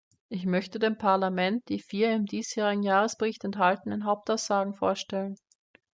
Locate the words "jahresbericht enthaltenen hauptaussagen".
2.81-4.73